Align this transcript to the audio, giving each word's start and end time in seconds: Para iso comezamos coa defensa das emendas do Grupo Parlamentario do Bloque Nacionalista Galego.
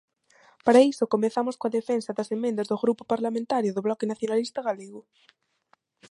Para 0.65 0.83
iso 0.91 1.11
comezamos 1.13 1.55
coa 1.59 1.75
defensa 1.79 2.11
das 2.17 2.29
emendas 2.37 2.69
do 2.71 2.81
Grupo 2.83 3.03
Parlamentario 3.13 3.73
do 3.75 3.83
Bloque 3.87 4.09
Nacionalista 4.11 4.59
Galego. 4.67 5.01